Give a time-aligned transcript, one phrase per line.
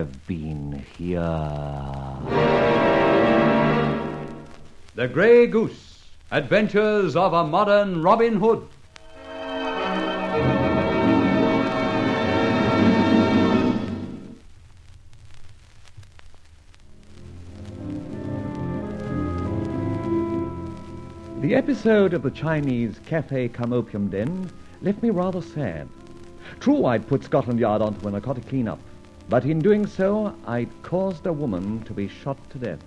[0.00, 1.20] Have been here.
[4.94, 8.66] The Grey Goose Adventures of a Modern Robin Hood.
[21.42, 25.86] The episode of the Chinese Cafe Come Opium Den left me rather sad.
[26.58, 28.78] True, I'd put Scotland Yard onto a narcotic clean-up,
[29.30, 32.82] but in doing so, I'd caused a woman to be shot to death.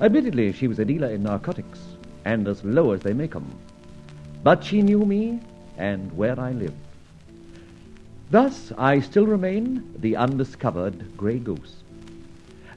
[0.00, 1.80] Admittedly, she was a dealer in narcotics,
[2.24, 3.46] and as low as they make 'em.
[4.44, 5.40] But she knew me
[5.76, 6.74] and where I lived.
[8.30, 11.82] Thus, I still remain the undiscovered grey goose.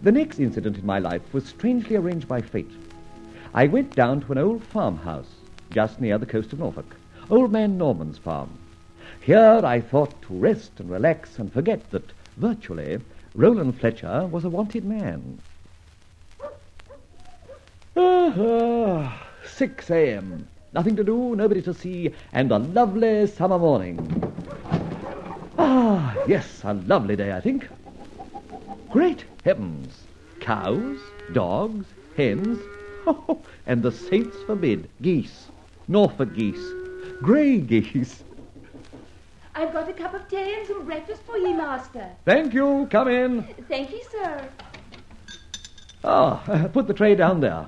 [0.02, 2.72] The next incident in my life was strangely arranged by fate.
[3.54, 5.30] I went down to an old farmhouse
[5.70, 6.96] just near the coast of Norfolk,
[7.30, 8.50] Old Man Norman's farm.
[9.22, 13.00] Here I thought to rest and relax and forget that, virtually,
[13.34, 15.40] Roland Fletcher was a wanted man.
[17.96, 20.48] Ah, ah, 6 a.m.
[20.74, 23.98] Nothing to do, nobody to see, and a lovely summer morning.
[25.58, 27.68] Ah, yes, a lovely day, I think.
[28.90, 30.04] Great heavens!
[30.40, 31.00] Cows,
[31.34, 32.60] dogs, hens,
[33.66, 35.48] and the saints forbid, geese,
[35.88, 36.74] Norfolk geese,
[37.22, 38.24] grey geese.
[39.58, 42.08] I've got a cup of tea and some breakfast for ye, master.
[42.26, 43.42] Thank you, come in.
[43.68, 44.48] Thank you, sir.
[46.04, 47.66] Ah, put the tray down there.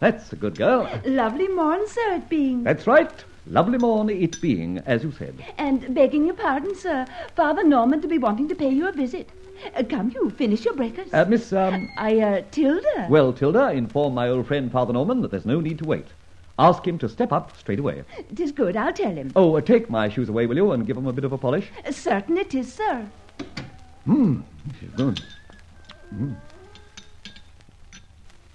[0.00, 0.90] That's a good girl.
[1.04, 2.64] Lovely morn, sir, it being.
[2.64, 3.12] That's right.
[3.46, 5.36] Lovely morn it being, as you said.
[5.58, 7.06] And begging your pardon, sir,
[7.36, 9.30] Father Norman to be wanting to pay you a visit.
[9.76, 11.14] Uh, come, you finish your breakfast.
[11.14, 11.88] Uh, Miss, um...
[11.98, 13.06] I, uh, Tilda.
[13.08, 16.06] Well, Tilda, inform my old friend Father Norman that there's no need to wait.
[16.58, 18.04] Ask him to step up straight away.
[18.34, 19.32] Tis good, I'll tell him.
[19.34, 21.38] Oh, uh, take my shoes away, will you, and give 'em a bit of a
[21.38, 21.68] polish?
[21.86, 23.06] Uh, certain it is, sir.
[24.06, 25.20] Mmm, this is good.
[26.14, 26.36] Mmm.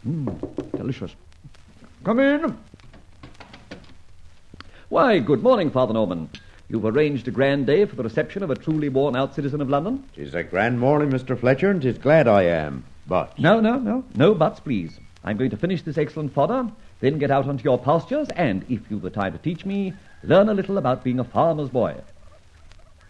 [0.07, 1.15] Mmm, delicious.
[2.03, 2.57] Come in.
[4.89, 6.29] Why, good morning, Father Norman.
[6.69, 10.03] You've arranged a grand day for the reception of a truly worn-out citizen of London?
[10.15, 11.37] Tis a grand morning, Mr.
[11.37, 12.83] Fletcher, and tis glad I am.
[13.07, 14.03] But No, no, no.
[14.15, 14.99] No buts, please.
[15.23, 16.69] I'm going to finish this excellent fodder,
[16.99, 20.49] then get out onto your pastures, and, if you've the time to teach me, learn
[20.49, 21.95] a little about being a farmer's boy.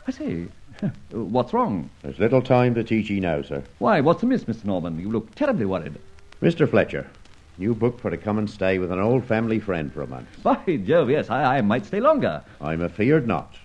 [0.08, 0.48] I say,
[1.12, 1.90] what's wrong?
[2.02, 3.64] there's little time to teach ye now, sir.
[3.80, 4.66] Why, what's amiss, Mr.
[4.66, 5.00] Norman?
[5.00, 5.98] You look terribly worried.
[6.42, 6.70] Mr.
[6.70, 7.10] Fletcher,
[7.58, 10.28] you booked for to come and stay with an old family friend for a month.
[10.44, 12.44] By Jove, yes, I, I might stay longer.
[12.62, 13.56] I'm afeard not.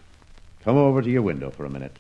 [0.65, 1.97] Come over to your window for a minute.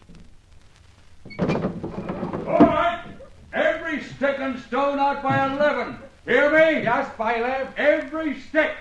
[1.38, 3.04] All right.
[3.53, 5.98] Every stick and stone out by 11.
[6.25, 6.83] Hear me?
[6.83, 7.72] Yes, by eleven.
[7.77, 8.77] Every stick.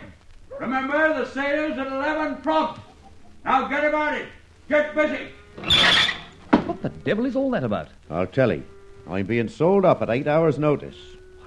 [0.59, 2.81] Remember, the sale's at 11 prompt.
[3.43, 4.27] Now get about it.
[4.69, 5.29] Get busy.
[6.65, 7.87] What the devil is all that about?
[8.11, 8.61] I'll tell ye.
[9.09, 10.95] I'm being sold up at eight hours' notice.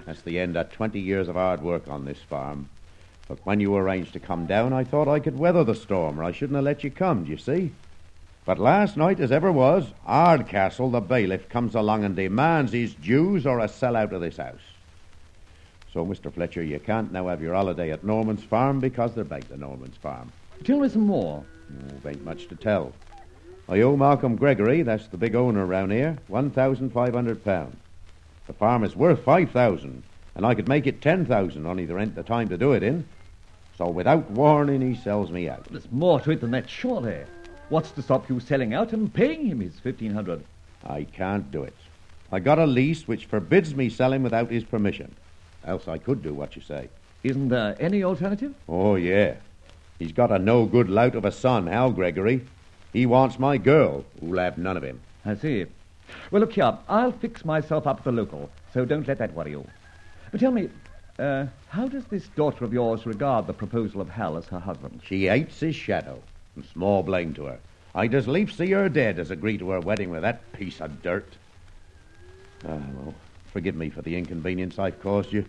[0.04, 2.68] That's the end of 20 years of hard work on this farm.
[3.28, 6.24] But when you arranged to come down, I thought I could weather the storm, or
[6.24, 7.72] I shouldn't have let you come, do you see?
[8.44, 13.46] But last night, as ever was, Ardcastle, the bailiff, comes along and demands his dues
[13.46, 14.60] or a sell out of this house.
[15.94, 16.32] So, Mr.
[16.32, 19.96] Fletcher, you can't now have your holiday at Norman's farm because they're back to Norman's
[19.96, 20.32] farm.
[20.64, 21.44] Tell me some more.
[21.70, 22.92] Oh, ain't much to tell.
[23.68, 27.76] I owe Malcolm Gregory, that's the big owner round here, one thousand five hundred pounds.
[28.48, 30.02] The farm is worth five thousand,
[30.34, 32.82] and I could make it ten thousand, only there ain't the time to do it
[32.82, 33.06] in.
[33.78, 35.64] So without warning, he sells me out.
[35.70, 37.22] There's more to it than that, surely.
[37.68, 40.42] What's to stop you selling out and paying him his fifteen hundred?
[40.82, 41.76] I can't do it.
[42.32, 45.14] I got a lease which forbids me selling without his permission.
[45.64, 46.88] Else I could do what you say.
[47.22, 48.54] Isn't there any alternative?
[48.68, 49.34] Oh, yeah.
[49.98, 52.44] He's got a no good lout of a son, Hal Gregory.
[52.92, 55.00] He wants my girl, who'll have none of him.
[55.24, 55.66] I see.
[56.30, 56.76] Well, look here.
[56.88, 59.66] I'll fix myself up at the local, so don't let that worry you.
[60.30, 60.68] But tell me,
[61.18, 65.00] uh, how does this daughter of yours regard the proposal of Hal as her husband?
[65.06, 66.20] She hates his shadow,
[66.56, 67.58] and small blame to her.
[67.94, 71.02] I'd as lief see her dead as agree to her wedding with that piece of
[71.02, 71.28] dirt.
[72.66, 73.14] Ah, well,
[73.54, 75.46] forgive me for the inconvenience I've caused you.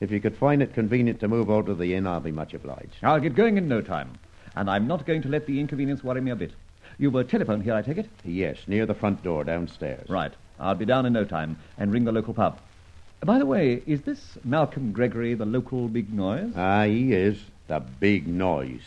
[0.00, 2.54] If you could find it convenient to move out to the inn, I'll be much
[2.54, 2.94] obliged.
[3.02, 4.12] I'll get going in no time.
[4.54, 6.52] And I'm not going to let the inconvenience worry me a bit.
[6.98, 8.08] You've a telephone here, I take it?
[8.24, 10.08] Yes, near the front door downstairs.
[10.08, 10.32] Right.
[10.60, 12.60] I'll be down in no time and ring the local pub.
[13.20, 16.52] By the way, is this Malcolm Gregory the local big noise?
[16.56, 17.40] Ah, he is.
[17.66, 18.86] The big noise.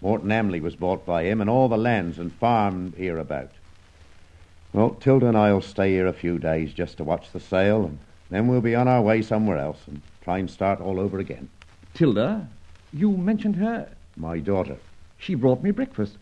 [0.00, 3.52] Morton Amley was bought by him and all the lands and farm hereabout.
[4.74, 7.96] Well, Tilda and I'll stay here a few days just to watch the sale, and
[8.28, 11.48] then we'll be on our way somewhere else and try and start all over again.
[11.94, 12.48] Tilda?
[12.92, 13.88] You mentioned her?
[14.16, 14.76] My daughter.
[15.16, 16.16] She brought me breakfast.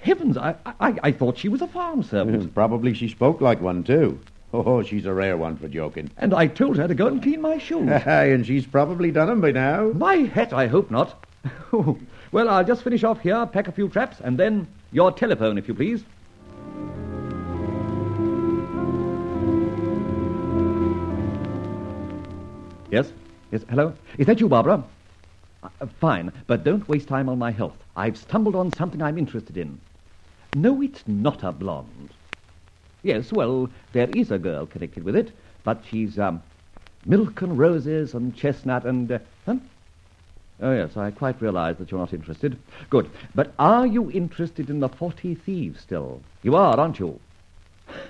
[0.00, 2.54] Heavens, I, I, I thought she was a farm servant.
[2.54, 4.20] Probably she spoke like one, too.
[4.54, 6.08] Oh, oh, she's a rare one for joking.
[6.18, 7.88] and I told her to go and clean my shoes.
[8.06, 9.90] and she's probably done 'em by now.
[9.92, 11.26] my hat, I hope not.
[12.30, 15.66] well, I'll just finish off here, pack a few traps, and then your telephone, if
[15.66, 16.04] you please.
[22.90, 23.12] Yes?
[23.52, 23.92] Yes, hello?
[24.16, 24.82] Is that you, Barbara?
[25.62, 25.68] Uh,
[26.00, 27.76] fine, but don't waste time on my health.
[27.96, 29.78] I've stumbled on something I'm interested in.
[30.54, 32.10] No, it's not a blonde.
[33.02, 35.32] Yes, well, there is a girl connected with it,
[35.64, 36.42] but she's, um,
[37.04, 39.56] milk and roses and chestnut and, uh, huh?
[40.60, 42.58] Oh, yes, I quite realize that you're not interested.
[42.88, 43.10] Good.
[43.34, 46.22] But are you interested in the Forty Thieves still?
[46.42, 47.20] You are, aren't you?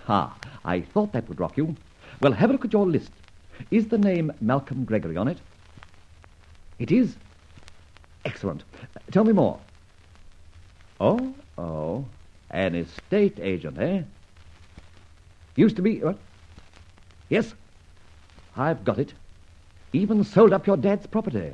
[0.04, 0.34] Ha,
[0.64, 1.74] I thought that would rock you.
[2.20, 3.10] Well, have a look at your list.
[3.70, 5.38] Is the name Malcolm Gregory on it?
[6.78, 7.16] It is?
[8.24, 8.62] Excellent.
[9.10, 9.58] Tell me more.
[11.00, 12.04] Oh, oh.
[12.50, 14.02] An estate agent, eh?
[15.56, 16.00] Used to be.
[16.00, 16.18] What?
[17.28, 17.54] Yes?
[18.56, 19.12] I've got it.
[19.92, 21.52] Even sold up your dad's property.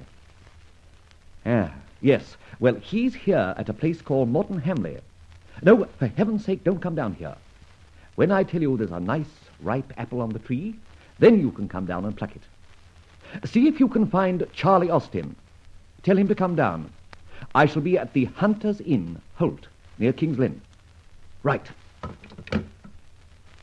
[1.46, 2.36] Ah, yes.
[2.60, 4.98] Well, he's here at a place called Morton Hamley.
[5.62, 7.34] No, for heaven's sake, don't come down here.
[8.16, 9.30] When I tell you there's a nice,
[9.60, 10.76] ripe apple on the tree,
[11.18, 12.42] then you can come down and pluck it.
[13.48, 15.34] See if you can find Charlie Austin.
[16.02, 16.90] Tell him to come down.
[17.54, 19.68] I shall be at the Hunter's Inn, Holt,
[19.98, 20.60] near King's Lynn.
[21.42, 21.66] Right.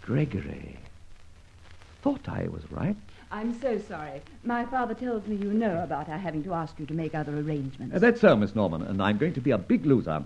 [0.02, 0.78] Gregory.
[2.02, 2.96] Thought I was right.
[3.32, 4.22] I'm so sorry.
[4.44, 7.32] My father tells me you know about our having to ask you to make other
[7.32, 7.96] arrangements.
[7.96, 10.24] Uh, that's so, Miss Norman, and I'm going to be a big loser.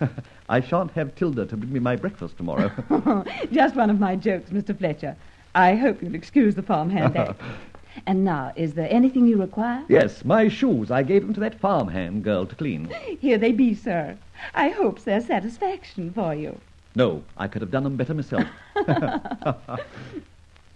[0.48, 2.70] I shan't have Tilda to bring me my breakfast tomorrow.
[3.52, 4.76] Just one of my jokes, Mr.
[4.76, 5.16] Fletcher.
[5.54, 7.40] I hope you'll excuse the farmhand act.
[8.06, 9.84] and now, is there anything you require?
[9.88, 10.90] yes, my shoes.
[10.90, 12.88] I gave them to that farmhand girl to clean.
[13.20, 14.16] Here they be, sir.
[14.54, 16.60] I hope they're satisfaction for you.
[16.94, 18.46] No, I could have done them better myself.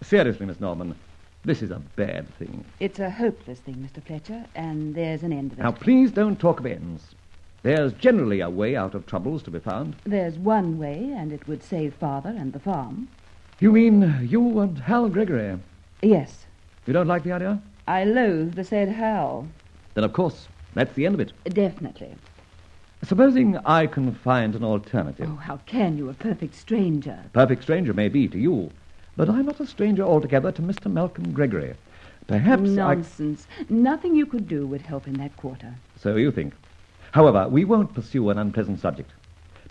[0.01, 0.95] Seriously, Miss Norman,
[1.45, 2.63] this is a bad thing.
[2.79, 4.03] It's a hopeless thing, Mr.
[4.03, 5.63] Fletcher, and there's an end of it.
[5.63, 7.15] Now, please don't talk of ends.
[7.63, 9.95] There's generally a way out of troubles to be found.
[10.03, 13.07] There's one way, and it would save father and the farm.
[13.59, 15.57] You mean you and Hal Gregory?
[16.01, 16.45] Yes,
[16.85, 17.61] You don't like the idea?
[17.87, 19.47] I loathe the said Hal.
[19.93, 21.31] Then, of course, that's the end of it.
[21.45, 22.15] Definitely.
[23.03, 25.29] Supposing I can find an alternative.
[25.31, 27.19] Oh, how can you, a perfect stranger?
[27.33, 28.71] Perfect stranger may be to you,
[29.15, 30.91] but I'm not a stranger altogether to Mr.
[30.91, 31.75] Malcolm Gregory.
[32.27, 32.65] Perhaps I...
[32.73, 33.47] Nonsense.
[33.69, 35.75] Nothing you could do would help in that quarter.
[35.99, 36.53] So you think.
[37.11, 39.11] However, we won't pursue an unpleasant subject.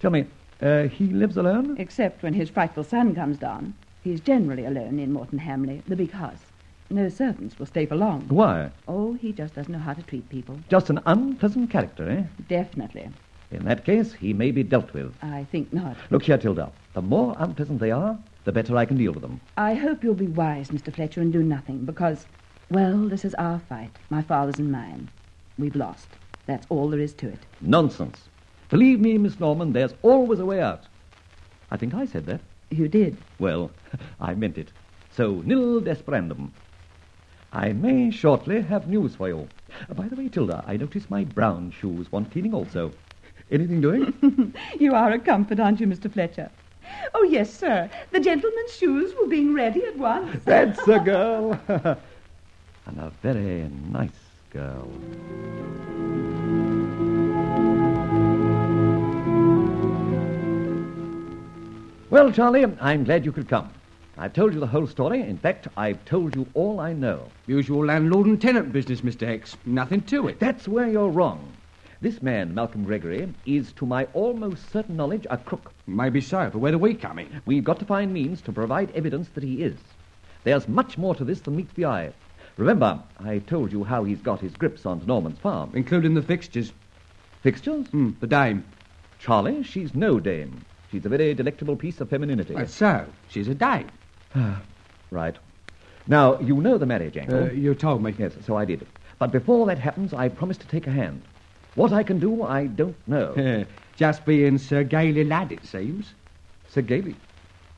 [0.00, 0.26] Tell me,
[0.62, 1.76] uh, he lives alone?
[1.79, 3.75] Except when his frightful son comes down.
[4.03, 6.41] He's generally alone in Morton Hamley, the big house.
[6.91, 8.23] No servants will stay for long.
[8.28, 8.71] Why?
[8.87, 10.59] Oh, he just doesn't know how to treat people.
[10.69, 12.25] Just an unpleasant character, eh?
[12.49, 13.09] Definitely.
[13.50, 15.14] In that case, he may be dealt with.
[15.23, 15.97] I think not.
[16.11, 16.73] Look here, Tilda.
[16.95, 19.40] The more unpleasant they are, the better I can deal with them.
[19.57, 20.92] I hope you'll be wise, Mr.
[20.92, 22.26] Fletcher, and do nothing, because,
[22.71, 25.11] well, this is our fight, my father's and mine.
[25.59, 26.09] We've lost.
[26.47, 27.38] That's all there is to it.
[27.61, 28.28] Nonsense.
[28.73, 30.85] Believe me, Miss Norman, there's always a way out.
[31.71, 32.41] I think I said that.
[32.71, 33.19] You did.
[33.38, 33.71] Well,
[34.21, 34.69] I meant it.
[35.11, 36.49] So, nil desperandum.
[37.52, 39.47] I may shortly have news for you.
[39.91, 42.93] Uh, by the way, Tilda, I notice my brown shoes want cleaning also.
[43.50, 44.55] Anything doing?
[44.81, 46.11] You are a comfort, aren't you, Mr.
[46.11, 46.50] Fletcher?
[47.12, 47.91] Oh, yes, sir.
[48.11, 50.41] The gentleman's shoes were being ready at once.
[50.47, 51.61] That's a girl.
[51.69, 54.88] and a very nice girl.
[62.12, 63.71] Well, Charlie, I'm glad you could come.
[64.19, 65.23] I've told you the whole story.
[65.23, 67.31] In fact, I've told you all I know.
[67.47, 69.26] Usual landlord and tenant business, Mr.
[69.26, 69.57] X.
[69.64, 70.38] Nothing to it.
[70.38, 71.50] That's where you're wrong.
[72.02, 75.73] This man, Malcolm Gregory, is, to my almost certain knowledge, a crook.
[75.87, 77.40] Maybe so, but where do we come in?
[77.47, 79.78] We've got to find means to provide evidence that he is.
[80.45, 82.12] There's much more to this than meets the eye.
[82.59, 85.71] Remember, I told you how he's got his grips on Norman's farm.
[85.73, 86.75] Including the fixtures.
[87.40, 87.87] Fixtures?
[87.87, 88.66] Hmm, the dame.
[89.19, 90.62] Charlie, she's no dame.
[90.92, 92.54] She's a very delectable piece of femininity.
[92.54, 93.06] That's so.
[93.30, 93.88] She's a dame.
[95.11, 95.34] Right.
[96.06, 97.44] Now, you know the marriage angle.
[97.44, 98.14] Uh, you told me.
[98.18, 98.87] Yes, so I did.
[99.18, 101.22] But before that happens, I promise to take a hand.
[101.76, 103.64] What I can do, I don't know.
[103.96, 106.12] Just being Sir Galahad, it seems.
[106.68, 107.16] Sir Gailey.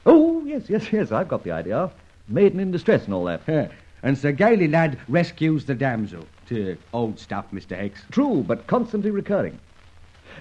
[0.06, 1.90] Oh, yes, yes, yes, I've got the idea.
[2.26, 3.70] Maiden in distress and all that.
[4.02, 6.26] and Sir Galahad rescues the damsel.
[6.48, 7.78] To old stuff, Mr.
[7.80, 8.02] Hicks.
[8.10, 9.58] True, but constantly recurring.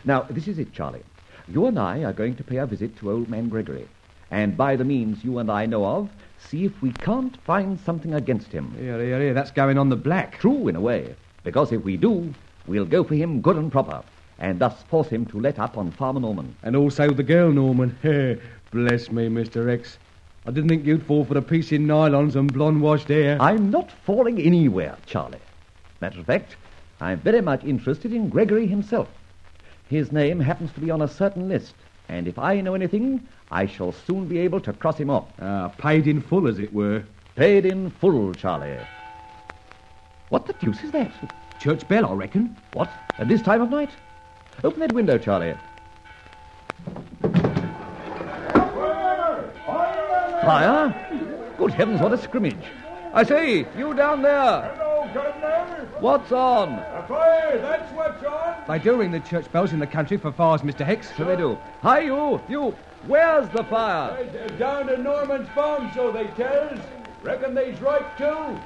[0.05, 1.03] Now, this is it, Charlie.
[1.47, 3.87] You and I are going to pay a visit to old man Gregory.
[4.31, 6.09] And by the means you and I know of,
[6.39, 8.73] see if we can't find something against him.
[8.79, 9.33] Here, here, here.
[9.33, 10.39] That's going on the black.
[10.39, 11.15] True, in a way.
[11.43, 12.33] Because if we do,
[12.65, 14.01] we'll go for him good and proper,
[14.39, 16.55] and thus force him to let up on Farmer Norman.
[16.63, 17.97] And also the girl, Norman.
[18.71, 19.69] Bless me, Mr.
[19.69, 19.97] X.
[20.45, 23.37] I didn't think you'd fall for the piece in nylons and blonde washed hair.
[23.41, 25.39] I'm not falling anywhere, Charlie.
[26.01, 26.55] Matter of fact,
[26.99, 29.09] I'm very much interested in Gregory himself.
[29.89, 31.75] His name happens to be on a certain list,
[32.09, 35.27] and if I know anything, I shall soon be able to cross him off.
[35.39, 37.03] Ah, paid in full, as it were.
[37.35, 38.79] Paid in full, Charlie.
[40.29, 41.11] What the deuce is that?
[41.59, 42.55] Church bell, I reckon.
[42.73, 42.89] What?
[43.17, 43.91] At this time of night?
[44.63, 45.55] Open that window, Charlie.
[50.41, 51.53] Fire?
[51.57, 52.65] Good heavens, what a scrimmage.
[53.13, 54.82] I say, you down there.
[55.13, 55.87] Hello, Governor.
[55.99, 56.69] What's on?
[56.73, 58.55] A fire, that's what's on.
[58.67, 60.85] They do ring the church bells in the country for fires, Mr.
[60.85, 61.15] Hicks.
[61.15, 61.57] So they do.
[61.81, 62.75] Hi, you, you.
[63.05, 64.11] Where's the fire?
[64.11, 66.79] Uh, Down to Norman's farm, so they tells.
[67.21, 68.57] Reckon they's right, too.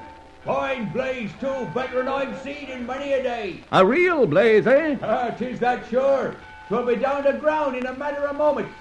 [0.44, 3.60] Fine blaze, too, better than I've seen in many a day.
[3.72, 4.94] A real blaze, eh?
[5.36, 6.34] tis that sure.
[6.68, 8.72] Twill be down to ground in a matter of moments.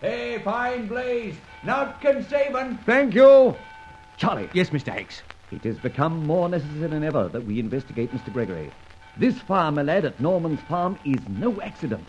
[0.00, 1.34] Hey, fine blaze,
[1.64, 2.78] naught can save 'un.
[2.86, 3.54] Thank you.
[4.16, 4.92] Charlie, Yes, Mr.
[4.94, 5.22] Hicks.
[5.52, 8.32] It has become more necessary than ever that we investigate Mr.
[8.32, 8.70] Gregory.
[9.16, 12.06] This fire, lad, at Norman's farm is no accident.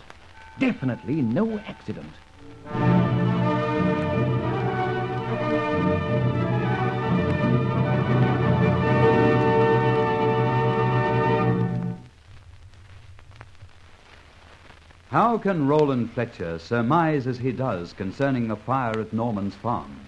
[0.59, 2.11] Definitely no accident.
[15.11, 20.07] How can Roland Fletcher surmise as he does concerning the fire at Norman's farm?